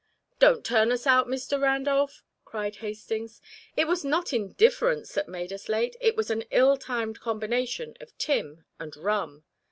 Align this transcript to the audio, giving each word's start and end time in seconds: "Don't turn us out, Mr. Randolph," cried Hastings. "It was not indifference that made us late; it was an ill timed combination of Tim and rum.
"Don't 0.39 0.65
turn 0.65 0.91
us 0.91 1.05
out, 1.05 1.27
Mr. 1.27 1.61
Randolph," 1.61 2.23
cried 2.43 2.77
Hastings. 2.77 3.39
"It 3.77 3.85
was 3.85 4.03
not 4.03 4.33
indifference 4.33 5.13
that 5.13 5.29
made 5.29 5.53
us 5.53 5.69
late; 5.69 5.95
it 6.01 6.15
was 6.15 6.31
an 6.31 6.41
ill 6.49 6.75
timed 6.75 7.19
combination 7.19 7.95
of 8.01 8.17
Tim 8.17 8.65
and 8.79 8.97
rum. 8.97 9.43